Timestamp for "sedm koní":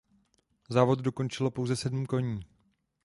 1.75-2.45